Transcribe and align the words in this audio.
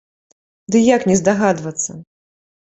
Ды 0.75 0.81
як 0.95 1.05
не 1.11 1.15
здагадвацца? 1.19 1.91